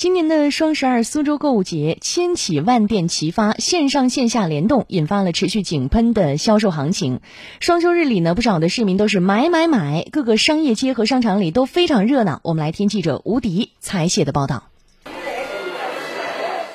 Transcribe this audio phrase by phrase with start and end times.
[0.00, 7.20] 今年的双十二苏州购物节，千企万店齐发，线上线下联动，引发了持续井喷的销售行情。
[7.60, 12.40] 双休日里呢，不少的市民都是买买买，各个商业街和商场里都非常热闹。
[12.44, 14.62] 我们来听记者吴迪采写的报道。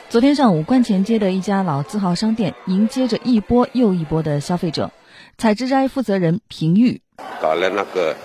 [0.09, 4.91] 昨天上午，观前街的一家老字号商店迎接着一波又一波的消费者。
[5.39, 7.01] 采芝斋负责人平玉
[7.41, 8.15] 搞了那个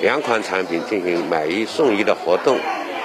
[0.00, 2.56] 两款产品进行买一送一的活动，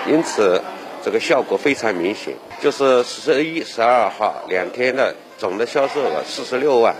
[0.07, 0.61] 因此。
[1.05, 6.95] 这个效果非常明显，就是十一、十二号两天的总的销售额四十六万，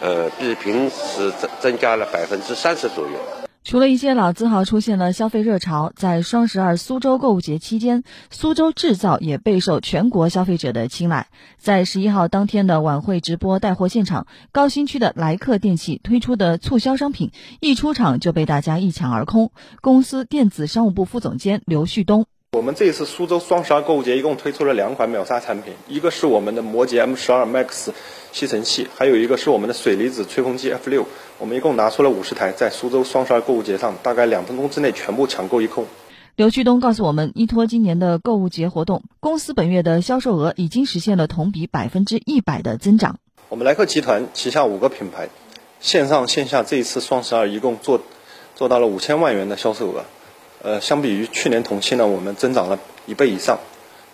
[0.00, 3.12] 呃，比平时增增加了百分之三十左右。
[3.62, 11.26] 除了一些老字号出现了消费热潮，在双十二苏州购物节期间，苏州制造也备受全国消费者的青睐。
[11.58, 19.52] 在十一号当天的晚会直播带货现场，高新区的莱克电器推出的促销商品一出场就被大家一抢而空。
[19.82, 22.24] 公司电子商务部副总监刘旭东。
[22.52, 27.90] 我们这一次苏州双十二购物节一共推出了两款秒杀产品，一个是我们的摩羯 M 十二 Max
[28.32, 31.06] 吸尘器，还有一个是我们的水离子吹风机 F 六。
[31.38, 35.86] 我们一共拿出了五十台，在苏州双十二购物节上，大概两分钟之内全部抢购一空。
[36.34, 43.20] 刘旭东告诉我们，依托今年的购物节活动，公司本月的销售额已经实现了同比百分之一百的增长。
[43.48, 45.28] 我们莱克集团旗下五个品牌，
[45.78, 48.00] 线上线下这一次双十二一共做
[48.56, 50.04] 做到了五千万元的销售额。
[50.62, 53.58] 呃，相比于去年同期呢，我们增长了一倍以上。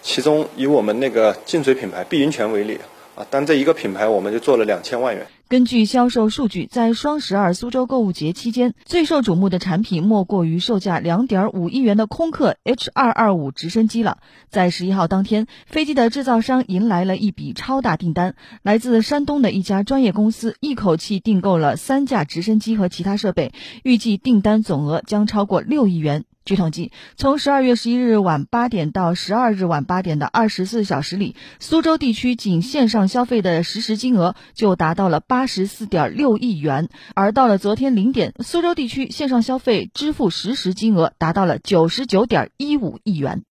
[0.03, 2.79] 其中以我们那个净水品牌碧云泉为例，
[3.17, 5.27] 啊，单这一个品牌我们就做了两千万元。
[5.49, 14.19] 根据销售数据，在双十二苏州购物节期间，最受瞩目的产品莫过于售价两点五亿元的空客 H 二二五直升机了。
[14.49, 23.53] 在十一号当天，飞机的制造商迎来了一笔超大订单，来自山东的一家专业公司一口气订购了三架直升机和其他设备，
[23.83, 26.25] 预计订单总额将超过六亿元。
[26.47, 43.43] 据统计，从十二月十一日晚八点到十二日晚八点的二十四小时里，苏州地区仅线上消费的实时金额就达到了八十四点六亿元，而到了昨天零点，苏州地区线上消费支付实时金额达到了九十九点一五亿元。